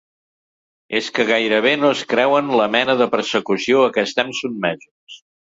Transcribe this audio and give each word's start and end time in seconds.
És 0.99 1.09
que 1.17 1.25
gairebé 1.31 1.73
no 1.83 1.91
es 1.97 2.01
creuen 2.15 2.49
la 2.63 2.67
mena 2.79 2.97
de 3.03 3.09
persecució 3.15 3.85
a 3.85 3.93
què 3.99 4.07
estem 4.11 4.37
sotmesos. 4.43 5.23